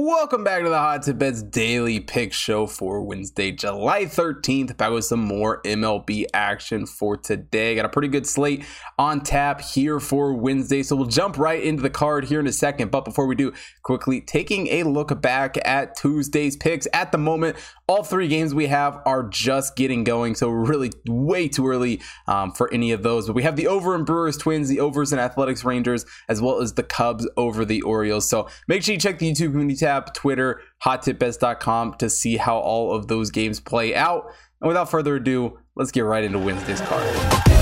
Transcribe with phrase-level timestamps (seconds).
[0.00, 4.76] Welcome back to the Hot Tip Bets Daily Pick Show for Wednesday, July 13th.
[4.76, 7.74] Back with some more MLB action for today.
[7.74, 8.64] Got a pretty good slate
[8.96, 12.52] on tap here for Wednesday, so we'll jump right into the card here in a
[12.52, 12.92] second.
[12.92, 16.86] But before we do, quickly taking a look back at Tuesday's picks.
[16.92, 17.56] At the moment,
[17.88, 22.52] all three games we have are just getting going, so really way too early um,
[22.52, 23.26] for any of those.
[23.26, 26.60] But we have the over in Brewers Twins, the overs in Athletics Rangers, as well
[26.60, 28.30] as the Cubs over the Orioles.
[28.30, 33.08] So make sure you check the YouTube community Twitter, hottipbets.com to see how all of
[33.08, 34.26] those games play out.
[34.60, 37.57] And without further ado, let's get right into Wednesday's card.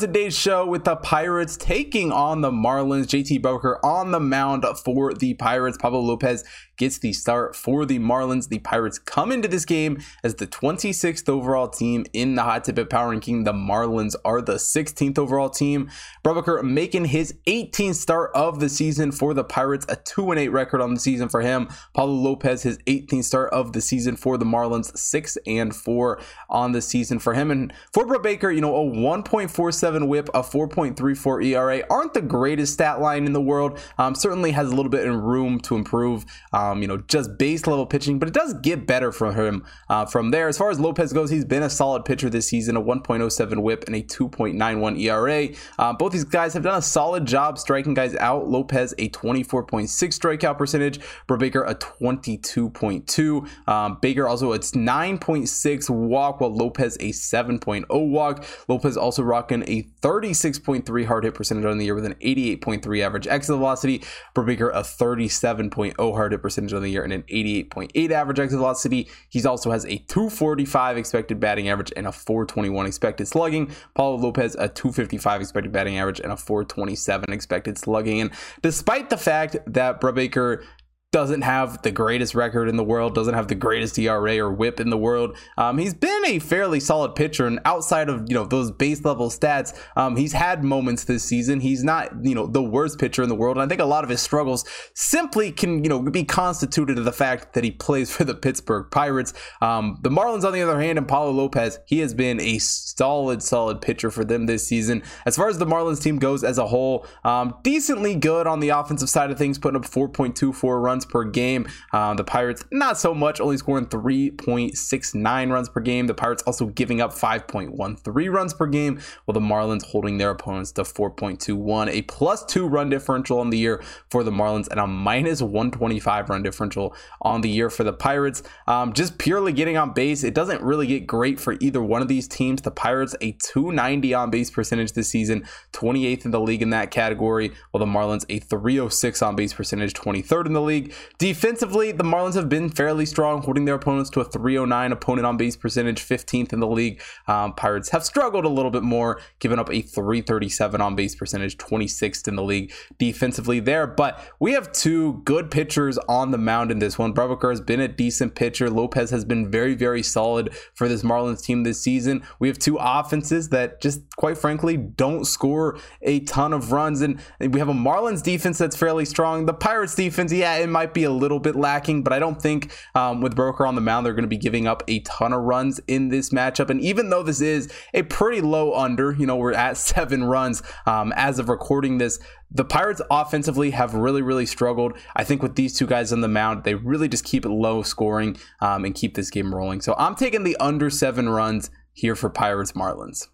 [0.00, 3.04] Today's show with the Pirates taking on the Marlins.
[3.04, 5.76] JT Brubaker on the mound for the Pirates.
[5.76, 6.42] Pablo Lopez
[6.78, 8.48] gets the start for the Marlins.
[8.48, 12.76] The Pirates come into this game as the 26th overall team in the Hot Tip
[12.76, 13.44] Bet Power Ranking.
[13.44, 15.90] The Marlins are the 16th overall team.
[16.24, 20.80] Brubaker making his 18th start of the season for the Pirates, a 2 8 record
[20.80, 21.68] on the season for him.
[21.92, 26.72] Pablo Lopez, his 18th start of the season for the Marlins, 6 and 4 on
[26.72, 27.50] the season for him.
[27.50, 33.00] And for Brubaker, you know, a 1.47 whip, a 4.34 ERA aren't the greatest stat
[33.00, 33.78] line in the world.
[33.98, 36.24] Um, certainly has a little bit of room to improve.
[36.52, 40.06] Um, you know, just base level pitching, but it does get better from him uh,
[40.06, 40.48] from there.
[40.48, 43.84] As far as Lopez goes, he's been a solid pitcher this season, a 1.07 whip
[43.86, 45.48] and a 2.91 ERA.
[45.78, 48.48] Uh, both these guys have done a solid job striking guys out.
[48.48, 53.68] Lopez, a 24.6 strikeout percentage, Brubaker, a 22.2.
[53.68, 58.44] Um, Baker also it's 9.6 walk, while Lopez a 7.0 walk.
[58.68, 63.26] Lopez also rocking a 36.3 hard hit percentage on the year with an 88.3 average
[63.26, 64.02] exit velocity.
[64.34, 69.08] Brubaker, a 37.0 hard hit percentage on the year and an 88.8 average exit velocity.
[69.28, 73.70] He also has a 245 expected batting average and a 421 expected slugging.
[73.94, 78.20] Pablo Lopez a 255 expected batting average and a 427 expected slugging.
[78.20, 78.30] And
[78.62, 80.64] despite the fact that Brubaker
[81.12, 84.78] doesn't have the greatest record in the world, doesn't have the greatest ERA or WHIP
[84.78, 85.36] in the world.
[85.58, 89.28] Um, he's been a fairly solid pitcher, and outside of you know those base level
[89.28, 91.60] stats, um, he's had moments this season.
[91.60, 94.04] He's not you know the worst pitcher in the world, and I think a lot
[94.04, 98.10] of his struggles simply can you know be constituted of the fact that he plays
[98.16, 99.34] for the Pittsburgh Pirates.
[99.60, 103.42] Um, the Marlins, on the other hand, and Pablo Lopez, he has been a solid,
[103.42, 105.02] solid pitcher for them this season.
[105.26, 108.68] As far as the Marlins team goes as a whole, um, decently good on the
[108.68, 111.66] offensive side of things, putting up 4.24 runs runs per game.
[111.92, 116.06] Um, the Pirates, not so much, only scoring 3.69 runs per game.
[116.06, 120.72] The Pirates also giving up 5.13 runs per game, while the Marlins holding their opponents
[120.72, 121.88] to 4.21.
[121.90, 126.28] A plus two run differential on the year for the Marlins and a minus 125
[126.28, 128.42] run differential on the year for the Pirates.
[128.66, 132.08] Um, just purely getting on base, it doesn't really get great for either one of
[132.08, 132.62] these teams.
[132.62, 136.90] The Pirates, a 290 on base percentage this season, 28th in the league in that
[136.90, 140.89] category, while the Marlins, a 306 on base percentage, 23rd in the league.
[141.18, 145.36] Defensively, the Marlins have been fairly strong, holding their opponents to a 309 opponent on
[145.36, 147.00] base percentage, 15th in the league.
[147.26, 151.56] Um, Pirates have struggled a little bit more, giving up a 337 on base percentage,
[151.58, 153.86] 26th in the league defensively there.
[153.86, 157.12] But we have two good pitchers on the mound in this one.
[157.12, 158.70] Brubaker has been a decent pitcher.
[158.70, 162.22] Lopez has been very, very solid for this Marlins team this season.
[162.38, 167.00] We have two offenses that just quite frankly don't score a ton of runs.
[167.00, 169.46] And we have a Marlins defense that's fairly strong.
[169.46, 172.40] The Pirates defense, yeah, it might might be a little bit lacking, but I don't
[172.40, 175.34] think um, with Brubaker on the mound, they're going to be giving up a ton
[175.34, 176.70] of runs in this matchup.
[176.70, 180.62] And even though this is a pretty low under, you know, we're at seven runs
[180.86, 182.18] um, as of recording this.
[182.50, 184.94] The Pirates offensively have really, really struggled.
[185.14, 187.82] I think with these two guys on the mound, they really just keep it low
[187.82, 189.82] scoring um, and keep this game rolling.
[189.82, 193.28] So I'm taking the under seven runs here for Pirates Marlins.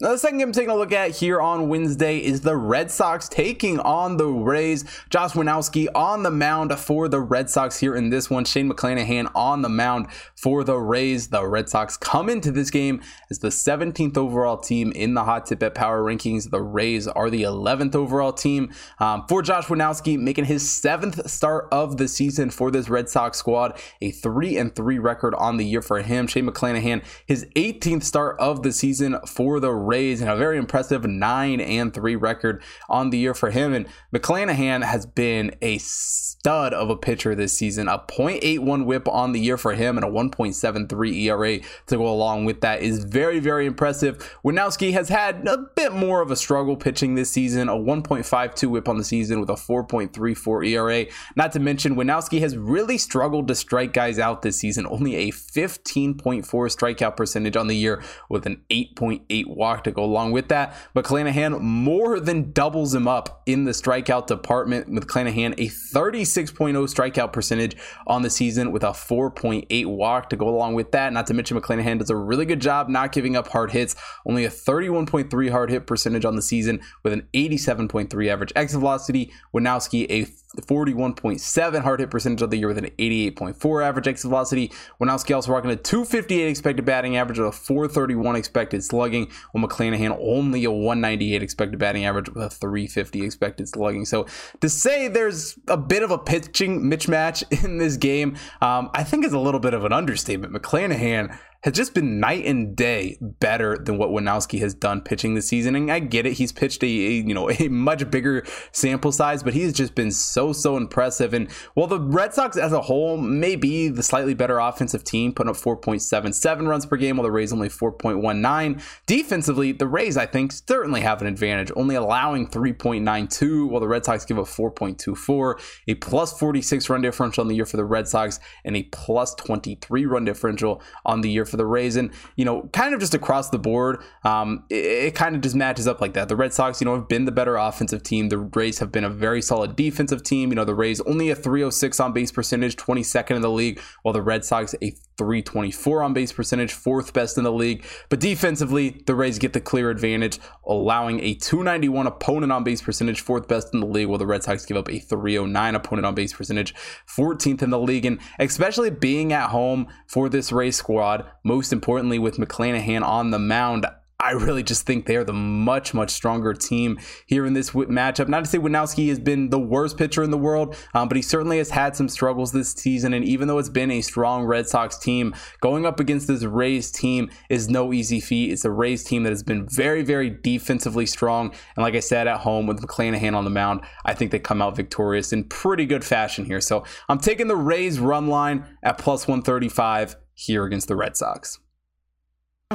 [0.00, 2.88] Now, the second game I'm taking a look at here on Wednesday is the Red
[2.88, 4.84] Sox taking on the Rays.
[5.10, 8.44] Josh Winckowski on the mound for the Red Sox here in this one.
[8.44, 11.30] Shane McClanahan on the mound for the Rays.
[11.30, 15.46] The Red Sox come into this game as the 17th overall team in the Hot
[15.46, 16.48] Tip Bet Power Rankings.
[16.48, 18.72] The Rays are the 11th overall team.
[19.00, 23.36] Um, for Josh Winckowski, making his seventh start of the season for this Red Sox
[23.36, 26.28] squad, a 3 and 3 record on the year for him.
[26.28, 31.04] Shane McClanahan, his 18th start of the season for the Rays and a very impressive
[31.04, 33.72] 9 and 3 record on the year for him.
[33.72, 37.88] And McClanahan has been a stud of a pitcher this season.
[37.88, 42.44] A 0.81 whip on the year for him and a 1.73 ERA to go along
[42.44, 44.18] with that is very, very impressive.
[44.44, 48.88] Winckowski has had a bit more of a struggle pitching this season, a 1.52 whip
[48.88, 51.06] on the season with a 4.34 ERA.
[51.34, 55.32] Not to mention, Winckowski has really struggled to strike guys out this season, only a
[55.32, 60.76] 15.4 strikeout percentage on the year with an 8.8 walk to go along with that.
[60.94, 66.74] But McClanahan more than doubles him up in the strikeout department with McClanahan a 36.0
[66.74, 67.76] strikeout percentage
[68.06, 71.12] on the season with a 4.8 walk to go along with that.
[71.12, 73.96] Not to mention McClanahan does a really good job not giving up hard hits,
[74.26, 79.32] only a 31.3 hard hit percentage on the season with an 87.3 average exit velocity.
[79.54, 84.72] Winckowski a 41.7 hard hit percentage of the year with an 88.4 average exit velocity.
[85.00, 90.16] Winckowski also rocking a 258 expected batting average with a 431 expected slugging, while McClanahan
[90.20, 94.06] only a 198 expected batting average with a 350 expected slugging.
[94.06, 94.26] So
[94.60, 99.24] to say there's a bit of a pitching mismatch in this game, um, I think
[99.24, 100.54] is a little bit of an understatement.
[100.54, 105.48] McClanahan has just been night and day better than what Winckowski has done pitching this
[105.48, 105.74] season.
[105.74, 109.42] And I get it; he's pitched a, a, you know a much bigger sample size,
[109.42, 111.34] but he's just been so so impressive.
[111.34, 115.32] And while the Red Sox as a whole may be the slightly better offensive team,
[115.32, 118.80] putting up 4.77 runs per game, while the Rays only 4.19.
[119.06, 124.04] Defensively, the Rays I think certainly have an advantage, only allowing 3.92, while the Red
[124.04, 128.06] Sox give up 4.24, a plus 46 run differential on the year for the Red
[128.06, 131.96] Sox, and a plus 23 run differential on the year for the Rays.
[131.96, 135.54] And, you know, kind of just across the board, um, it, it kind of just
[135.54, 136.28] matches up like that.
[136.28, 138.28] The Red Sox, you know, have been the better offensive team.
[138.28, 140.50] The Rays have been a very solid defensive team.
[140.50, 144.12] You know, the Rays only a 306 on base percentage, 22nd in the league, while
[144.12, 147.84] the Red Sox a 324 on base percentage, fourth best in the league.
[148.08, 153.20] But defensively, the Rays get the clear advantage, allowing a 291 opponent on base percentage,
[153.20, 156.14] fourth best in the league, while the Red Sox give up a 309 opponent on
[156.14, 156.74] base percentage,
[157.06, 158.06] 14th in the league.
[158.06, 163.38] And especially being at home for this Rays squad, most importantly, with McClanahan on the
[163.38, 163.86] mound,
[164.20, 168.26] I really just think they are the much, much stronger team here in this matchup.
[168.26, 171.22] Not to say Winckowski has been the worst pitcher in the world, um, but he
[171.22, 173.14] certainly has had some struggles this season.
[173.14, 176.90] And even though it's been a strong Red Sox team, going up against this Rays
[176.90, 178.50] team is no easy feat.
[178.50, 181.54] It's a Rays team that has been very, very defensively strong.
[181.76, 184.60] And like I said, at home with McClanahan on the mound, I think they come
[184.60, 186.60] out victorious in pretty good fashion here.
[186.60, 191.60] So I'm taking the Rays run line at plus 135 here against the Red Sox.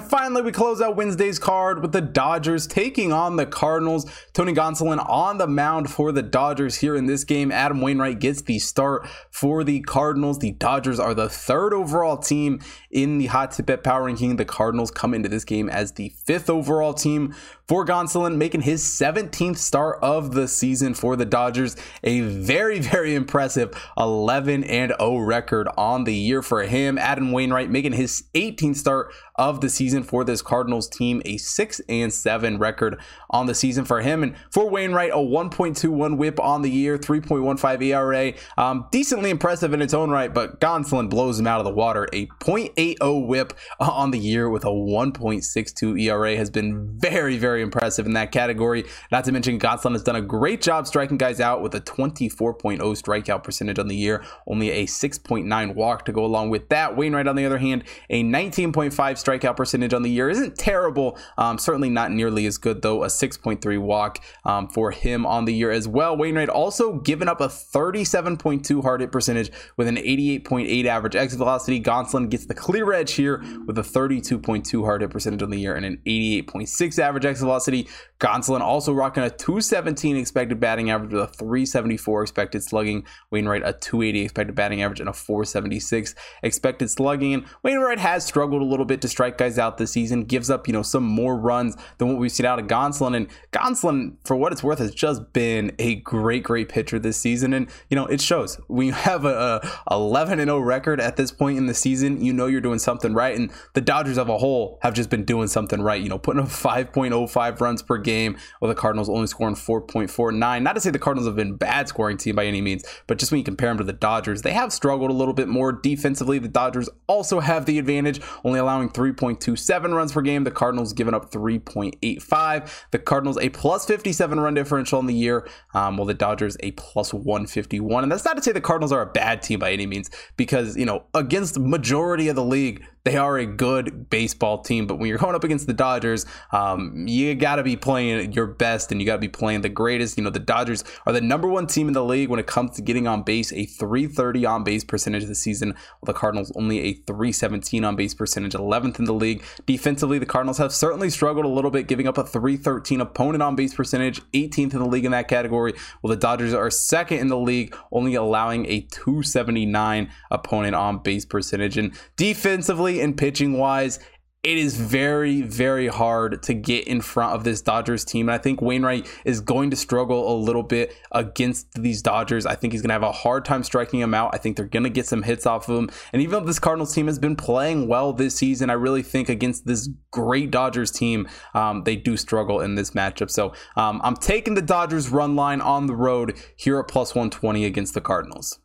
[0.02, 4.10] Finally, we close out Wednesday's card with the Dodgers taking on the Cardinals.
[4.34, 7.52] Tony Gonsolin on the mound for the Dodgers here in this game.
[7.52, 10.40] Adam Wainwright gets the start for the Cardinals.
[10.40, 12.60] The Dodgers are the third overall team
[12.90, 14.38] in the Hot Tip Bet Power Ranking.
[14.38, 17.36] The Cardinals come into this game as the fifth overall team
[17.68, 21.76] for Gonsolin, making his 17th start of the season for the Dodgers.
[22.04, 26.98] A very, very impressive 11 and 0 record on the year for him.
[26.98, 31.82] Adam Wainwright making his 18th start of the season for this Cardinals team, a 6
[31.90, 33.00] and 7 record
[33.30, 34.24] on the season for him.
[34.24, 38.34] And for Wainwright, a 1.21 whip on the year, 3.15 ERA.
[38.58, 42.08] Um, decently impressive in its own right, but Gonsolin blows him out of the water.
[42.14, 48.06] A 0.80 whip on the year with a 1.62 ERA has been very, very impressive
[48.06, 48.86] in that category.
[49.12, 52.80] Not to mention, Gonsolin has done a great job striking guys out with a 24.0
[52.80, 56.96] strikeout percentage on the year, only a 6.9 walk to go along with that.
[56.96, 61.18] Wainwright, on the other hand, a 19.5 strikeout percentage on the year isn't terrible.
[61.38, 63.04] Um, certainly not nearly as good, though.
[63.04, 66.16] A 6.3 walk um, for him on the year as well.
[66.16, 71.82] Wainwright also given up a 37.2 hard hit percentage with an 88.8 average exit velocity.
[71.82, 75.76] Gonsolin gets the clear edge here with a 32.2 hard hit percentage on the year
[75.76, 77.88] and an 88.6 average exit velocity.
[78.24, 83.06] Gonsolin also rocking a 217 expected batting average with a 374 expected slugging.
[83.32, 87.34] Wainwright a 280 expected batting average and a 476 expected slugging.
[87.34, 90.68] And Wainwright has struggled a little bit to strike guys out this season, gives up,
[90.68, 93.14] you know, some more runs than what we've seen out of Gonsolin.
[93.14, 97.54] And Gonsolin, for what it's worth, has just been a great, great pitcher this season.
[97.54, 98.56] And, you know, it shows.
[98.68, 102.24] When you have a, a 11 and 0 record at this point in the season,
[102.24, 103.38] you know you're doing something right.
[103.38, 106.42] And the Dodgers as a whole have just been doing something right, you know, putting
[106.42, 110.62] up 5.05 runs per game game, with the Cardinals only scoring 4.49.
[110.62, 113.32] Not to say the Cardinals have been bad scoring team by any means, but just
[113.32, 116.40] when you compare them to the Dodgers, they have struggled a little bit more defensively.
[116.40, 120.44] The Dodgers also have the advantage, only allowing 3.27 runs per game.
[120.44, 122.70] The Cardinals giving up 3.85.
[122.92, 126.72] The Cardinals a plus 57 run differential in the year, um, while the Dodgers a
[126.72, 128.04] plus 151.
[128.04, 130.78] And that's not to say the Cardinals are a bad team by any means, because
[130.78, 134.88] you know against majority of the league, they are a good baseball team.
[134.88, 138.48] But when you're going up against the Dodgers, um, you got to be playing your
[138.48, 140.18] best and you got to be playing the greatest.
[140.18, 142.76] You know, the Dodgers are the number one team in the league when it comes
[142.78, 146.80] to getting on base, a 330 on base percentage this season, while the Cardinals only
[146.80, 149.44] a 317 on base percentage, 11th in the league.
[149.66, 153.56] Defensively, the Cardinals have certainly struggled a little bit, giving up a 313 opponent on
[153.56, 157.28] base percentage, 18th in the league in that category, while the Dodgers are second in
[157.28, 161.78] the league, only allowing a 279 opponent on base percentage.
[161.78, 164.00] And defensively, and pitching wise,
[164.44, 168.28] it is very, very hard to get in front of this Dodgers team.
[168.28, 172.46] And I think Wainwright is going to struggle a little bit against these Dodgers.
[172.46, 174.32] I think he's going to have a hard time striking him out.
[174.34, 175.90] I think they're going to get some hits off of him.
[176.12, 179.30] And even though this Cardinals team has been playing well this season, I really think
[179.30, 183.32] against this great Dodgers team, um, they do struggle in this matchup.
[183.32, 187.64] So um, I'm taking the Dodgers run line on the road here at plus 120
[187.64, 188.60] against the Cardinals.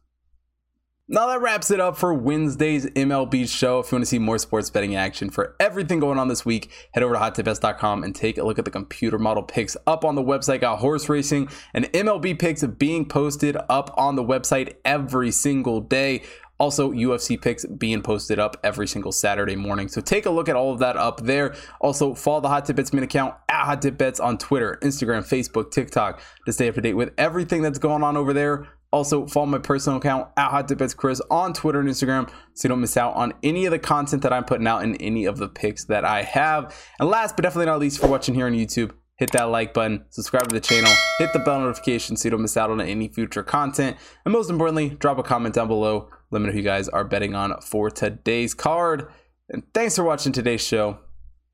[1.10, 3.78] Now that wraps it up for Wednesday's MLB show.
[3.78, 6.70] If you want to see more sports betting action for everything going on this week,
[6.92, 10.16] head over to hottipbets.com and take a look at the computer model picks up on
[10.16, 10.60] the website.
[10.60, 16.24] Got horse racing and MLB picks being posted up on the website every single day.
[16.58, 19.88] Also, UFC picks being posted up every single Saturday morning.
[19.88, 21.54] So take a look at all of that up there.
[21.80, 25.20] Also, follow the Hot Tip Bets main account at Hot Tip Bets on Twitter, Instagram,
[25.20, 28.66] Facebook, TikTok to stay up to date with everything that's going on over there.
[28.90, 32.68] Also, follow my personal account at Hot Bets Chris on Twitter and Instagram so you
[32.70, 35.36] don't miss out on any of the content that I'm putting out and any of
[35.36, 36.74] the picks that I have.
[36.98, 40.04] And last but definitely not least, for watching here on YouTube, hit that like button,
[40.08, 43.08] subscribe to the channel, hit the bell notification so you don't miss out on any
[43.08, 43.98] future content.
[44.24, 46.08] And most importantly, drop a comment down below.
[46.30, 49.08] Let me know who you guys are betting on for today's card.
[49.50, 50.98] And thanks for watching today's show.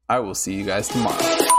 [0.09, 1.53] I will see you guys tomorrow.